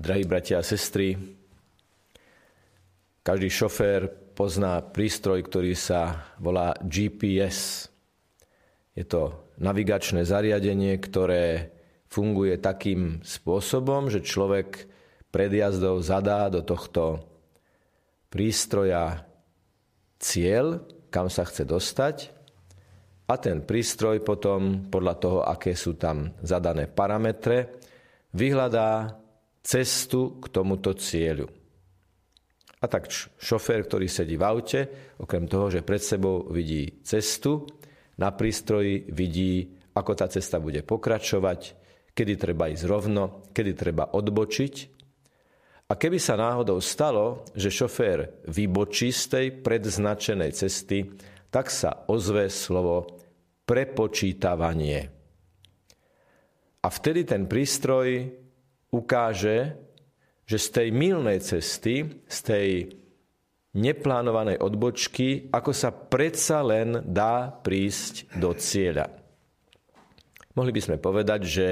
[0.00, 1.12] Drahí bratia a sestry,
[3.20, 7.84] každý šofér pozná prístroj, ktorý sa volá GPS.
[8.96, 11.68] Je to navigačné zariadenie, ktoré
[12.08, 14.88] funguje takým spôsobom, že človek
[15.28, 17.20] pred jazdou zadá do tohto
[18.32, 19.28] prístroja
[20.16, 20.80] cieľ,
[21.12, 22.32] kam sa chce dostať
[23.28, 27.76] a ten prístroj potom, podľa toho, aké sú tam zadané parametre,
[28.32, 29.20] vyhľadá
[29.60, 31.48] cestu k tomuto cieľu.
[32.80, 34.80] A tak šofér, ktorý sedí v aute,
[35.20, 37.68] okrem toho, že pred sebou vidí cestu,
[38.16, 41.76] na prístroji vidí, ako tá cesta bude pokračovať,
[42.16, 44.74] kedy treba ísť rovno, kedy treba odbočiť.
[45.90, 51.04] A keby sa náhodou stalo, že šofér vybočí z tej predznačenej cesty,
[51.50, 53.18] tak sa ozve slovo
[53.66, 55.00] prepočítavanie.
[56.80, 58.39] A vtedy ten prístroj
[58.90, 59.78] ukáže,
[60.46, 62.68] že z tej milnej cesty, z tej
[63.78, 69.06] neplánovanej odbočky, ako sa predsa len dá prísť do cieľa.
[70.58, 71.68] Mohli by sme povedať, že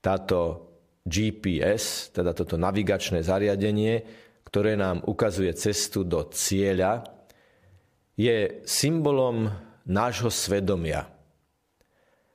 [0.00, 0.72] táto
[1.04, 4.00] GPS, teda toto navigačné zariadenie,
[4.48, 7.04] ktoré nám ukazuje cestu do cieľa,
[8.16, 9.52] je symbolom
[9.84, 11.13] nášho svedomia.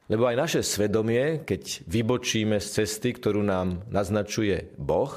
[0.10, 5.14] Lebo aj naše svedomie, keď vybočíme z cesty, ktorú nám naznačuje Boh,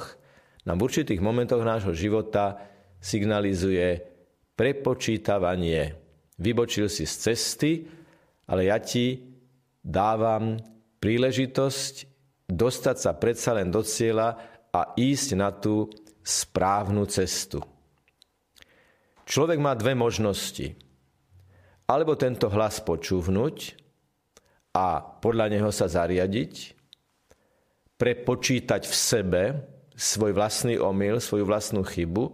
[0.68, 2.60] nám v určitých momentoch nášho života
[3.00, 4.04] signalizuje
[4.52, 5.96] prepočítavanie.
[6.36, 7.88] Vybočil si z cesty,
[8.46, 9.16] ale ja ti
[9.80, 10.60] dávam
[11.00, 11.94] príležitosť
[12.52, 14.38] dostať sa predsa len do cieľa
[14.70, 15.88] a ísť na tú
[16.20, 17.64] správnu cestu.
[19.24, 20.76] Človek má dve možnosti.
[21.88, 23.81] Alebo tento hlas počúvnuť
[24.72, 26.76] a podľa neho sa zariadiť,
[28.00, 29.42] prepočítať v sebe
[29.92, 32.24] svoj vlastný omyl, svoju vlastnú chybu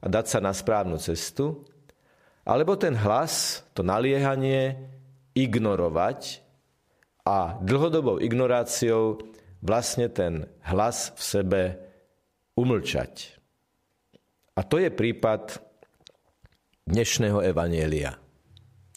[0.00, 1.66] a dať sa na správnu cestu,
[2.48, 4.78] alebo ten hlas, to naliehanie
[5.36, 6.40] ignorovať
[7.28, 9.20] a dlhodobou ignoráciou
[9.60, 11.62] vlastne ten hlas v sebe
[12.56, 13.36] umlčať.
[14.56, 15.60] A to je prípad
[16.88, 18.16] dnešného evanielia.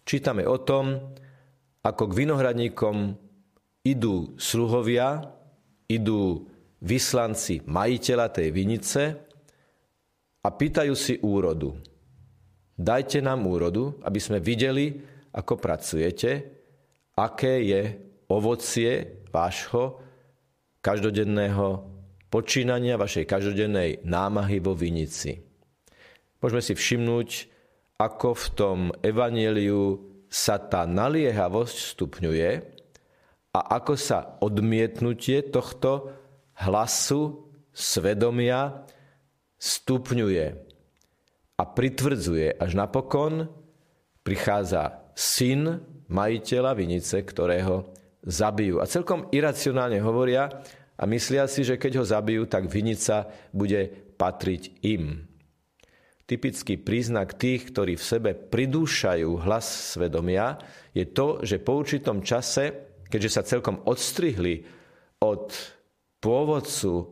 [0.07, 1.11] Čítame o tom,
[1.81, 3.17] ako k vinohradníkom
[3.81, 5.25] idú sluhovia,
[5.89, 6.45] idú
[6.81, 9.01] vyslanci majiteľa tej vinice
[10.41, 11.73] a pýtajú si úrodu.
[12.77, 15.01] Dajte nám úrodu, aby sme videli,
[15.33, 16.31] ako pracujete,
[17.17, 17.81] aké je
[18.29, 20.01] ovocie vášho
[20.81, 21.85] každodenného
[22.31, 25.37] počínania, vašej každodennej námahy vo vinici.
[26.41, 27.29] Môžeme si všimnúť,
[28.01, 32.49] ako v tom evaneliu sa tá naliehavosť stupňuje
[33.51, 36.15] a ako sa odmietnutie tohto
[36.55, 38.87] hlasu svedomia
[39.59, 40.45] stupňuje
[41.59, 43.51] a pritvrdzuje, až napokon
[44.23, 47.91] prichádza syn majiteľa vinice, ktorého
[48.23, 48.79] zabijú.
[48.79, 50.47] A celkom iracionálne hovoria
[50.95, 55.30] a myslia si, že keď ho zabijú, tak vinica bude patriť im.
[56.31, 59.67] Typický príznak tých, ktorí v sebe pridúšajú hlas
[59.99, 60.63] svedomia,
[60.95, 64.63] je to, že po určitom čase, keďže sa celkom odstrihli
[65.19, 65.51] od
[66.23, 67.11] pôvodcu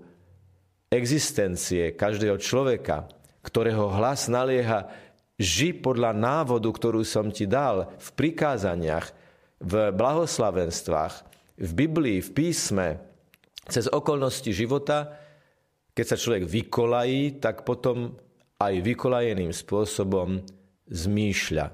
[0.88, 3.12] existencie každého človeka,
[3.44, 4.88] ktorého hlas nalieha
[5.36, 9.12] ži podľa návodu, ktorú som ti dal v prikázaniach,
[9.60, 11.14] v blahoslavenstvách,
[11.60, 12.88] v Biblii, v písme,
[13.68, 15.12] cez okolnosti života,
[15.92, 18.16] keď sa človek vykolají, tak potom
[18.60, 20.44] aj vykolajeným spôsobom
[20.92, 21.66] zmýšľa.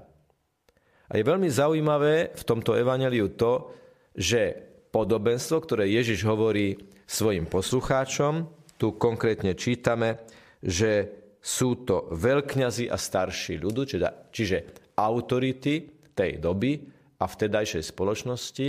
[1.05, 3.73] A je veľmi zaujímavé v tomto evaneliu to,
[4.13, 4.53] že
[4.93, 8.47] podobenstvo, ktoré Ježiš hovorí svojim poslucháčom,
[8.77, 10.23] tu konkrétne čítame,
[10.61, 11.09] že
[11.41, 14.57] sú to veľkňazi a starší ľudu, čiže, čiže
[14.97, 16.81] autority tej doby
[17.21, 18.67] a vtedajšej spoločnosti.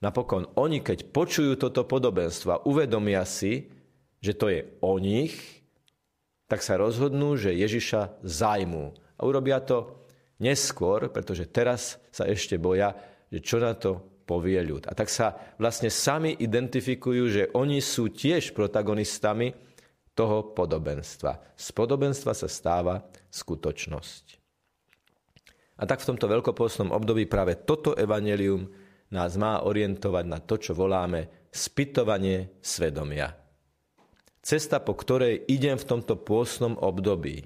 [0.00, 3.68] Napokon oni, keď počujú toto podobenstvo, uvedomia si,
[4.24, 5.59] že to je o nich,
[6.50, 8.90] tak sa rozhodnú, že Ježiša zajmú.
[9.14, 10.02] A urobia to
[10.42, 12.98] neskôr, pretože teraz sa ešte boja,
[13.30, 14.90] že čo na to povie ľud.
[14.90, 19.54] A tak sa vlastne sami identifikujú, že oni sú tiež protagonistami
[20.18, 21.54] toho podobenstva.
[21.54, 24.24] Z podobenstva sa stáva skutočnosť.
[25.80, 28.68] A tak v tomto veľkopostnom období práve toto evanelium
[29.14, 33.32] nás má orientovať na to, čo voláme spytovanie svedomia.
[34.40, 37.44] Cesta, po ktorej idem v tomto pôsnom období.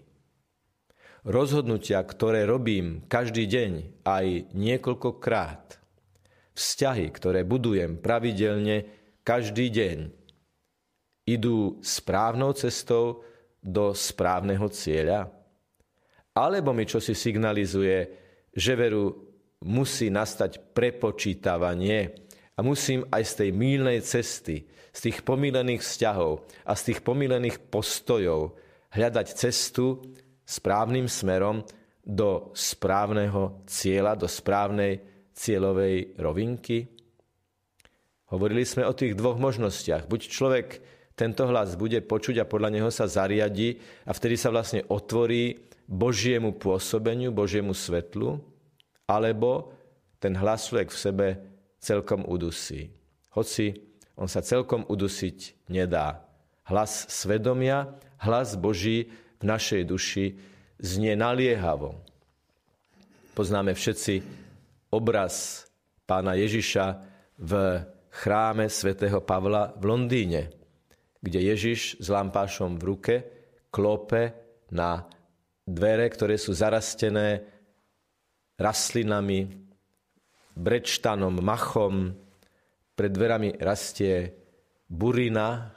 [1.26, 3.73] Rozhodnutia, ktoré robím každý deň
[4.06, 5.82] aj niekoľkokrát.
[6.55, 8.87] Vzťahy, ktoré budujem pravidelne
[9.26, 9.99] každý deň.
[11.25, 13.25] idú správnou cestou
[13.64, 15.32] do správneho cieľa?
[16.37, 18.12] Alebo mi čo si signalizuje,
[18.52, 22.12] že veru musí nastať prepočítavanie
[22.55, 27.59] a musím aj z tej mýlnej cesty, z tých pomílených vzťahov a z tých pomílených
[27.67, 28.55] postojov
[28.95, 29.99] hľadať cestu
[30.47, 31.67] správnym smerom
[32.06, 35.03] do správneho cieľa, do správnej
[35.35, 36.87] cieľovej rovinky?
[38.31, 40.07] Hovorili sme o tých dvoch možnostiach.
[40.07, 40.67] Buď človek
[41.15, 46.55] tento hlas bude počuť a podľa neho sa zariadi a vtedy sa vlastne otvorí Božiemu
[46.55, 48.41] pôsobeniu, Božiemu svetlu,
[49.07, 49.75] alebo
[50.19, 51.27] ten hlas človek v sebe
[51.85, 52.89] celkom udusí.
[53.37, 53.77] Hoci
[54.17, 56.25] on sa celkom udusiť nedá.
[56.65, 57.93] Hlas svedomia,
[58.25, 60.27] hlas Boží v našej duši
[60.81, 62.01] znie naliehavo.
[63.37, 64.25] Poznáme všetci
[64.89, 65.67] obraz
[66.09, 66.85] pána Ježiša
[67.37, 67.53] v
[68.09, 70.65] chráme svätého Pavla v Londýne
[71.25, 73.15] kde Ježiš s lampášom v ruke
[73.73, 74.37] klope
[74.69, 75.09] na
[75.65, 77.41] dvere, ktoré sú zarastené
[78.61, 79.63] rastlinami,
[80.55, 82.15] brečtanom, machom.
[82.95, 84.31] Pred dverami rastie
[84.87, 85.75] burina,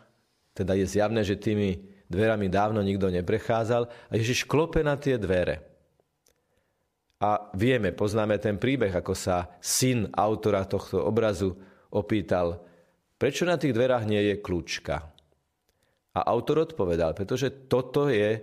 [0.54, 3.84] teda je zjavné, že tými dverami dávno nikto neprechádzal.
[3.86, 5.66] A Ježiš klope na tie dvere.
[7.18, 11.58] A vieme, poznáme ten príbeh, ako sa syn autora tohto obrazu
[11.90, 12.62] opýtal,
[13.18, 15.02] prečo na tých dverách nie je kľúčka.
[16.14, 18.38] A autor odpovedal, pretože toto je,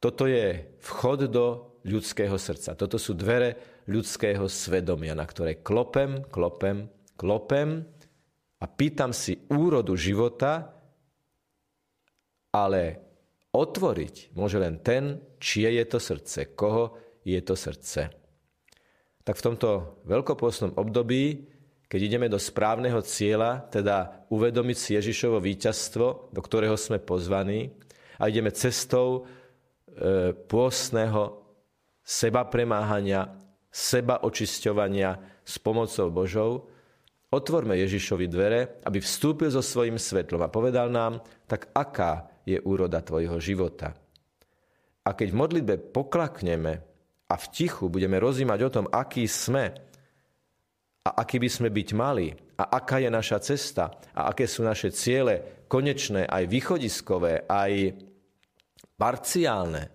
[0.00, 2.76] toto je vchod do ľudského srdca.
[2.76, 7.84] Toto sú dvere ľudského svedomia, na ktoré klopem, klopem, klopem
[8.60, 10.72] a pýtam si úrodu života,
[12.50, 12.82] ale
[13.52, 18.08] otvoriť môže len ten, čie je to srdce, koho je to srdce.
[19.24, 21.54] Tak v tomto veľkopôstnom období
[21.94, 27.70] keď ideme do správneho cieľa, teda uvedomiť si Ježišovo víťazstvo, do ktorého sme pozvaní,
[28.18, 31.43] a ideme cestou e, pôstneho
[32.04, 33.32] seba premáhania,
[33.72, 36.50] seba očisťovania s pomocou Božou,
[37.32, 43.00] otvorme Ježišovi dvere, aby vstúpil so svojím svetlom a povedal nám, tak aká je úroda
[43.00, 43.96] tvojho života.
[45.04, 46.72] A keď v modlitbe poklakneme
[47.26, 49.74] a v tichu budeme rozímať o tom, aký sme,
[51.04, 54.88] a aký by sme byť mali a aká je naša cesta a aké sú naše
[54.88, 57.92] ciele konečné, aj východiskové, aj
[58.96, 59.92] parciálne,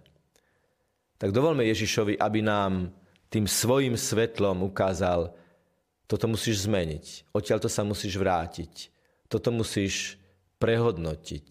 [1.19, 2.95] tak dovolme Ježišovi, aby nám
[3.27, 5.35] tým svojim svetlom ukázal,
[6.09, 8.89] toto musíš zmeniť, odtiaľ to sa musíš vrátiť,
[9.29, 10.17] toto musíš
[10.57, 11.47] prehodnotiť.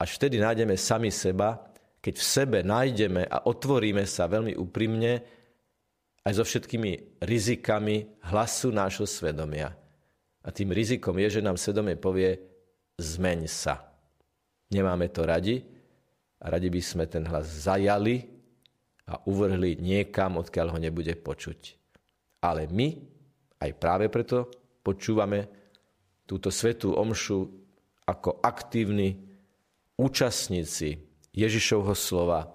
[0.00, 1.60] Až vtedy nájdeme sami seba,
[2.00, 5.20] keď v sebe nájdeme a otvoríme sa veľmi úprimne
[6.24, 9.76] aj so všetkými rizikami hlasu nášho svedomia.
[10.40, 12.40] A tým rizikom je, že nám svedomie povie,
[12.96, 13.84] zmeň sa.
[14.72, 15.79] Nemáme to radi
[16.40, 18.24] a radi by sme ten hlas zajali
[19.10, 21.76] a uvrhli niekam, odkiaľ ho nebude počuť.
[22.40, 22.96] Ale my
[23.60, 24.48] aj práve preto
[24.80, 25.44] počúvame
[26.24, 27.44] túto svetú omšu
[28.08, 29.20] ako aktívni
[30.00, 30.96] účastníci
[31.36, 32.48] Ježišovho slova,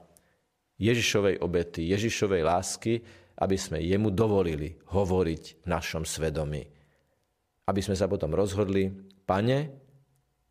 [0.81, 2.93] Ježišovej obety, Ježišovej lásky,
[3.35, 6.65] aby sme jemu dovolili hovoriť v našom svedomí.
[7.67, 8.91] Aby sme sa potom rozhodli,
[9.23, 9.71] pane,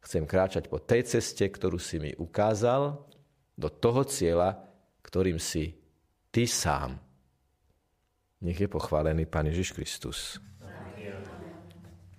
[0.05, 3.14] chcem kráčať po tej ceste, ktorú si mi ukázal,
[3.55, 4.59] do toho cieľa,
[5.03, 5.75] ktorým si
[6.35, 6.99] ty sám.
[8.45, 10.37] Nech je pochválený Pán Ježiš Kristus.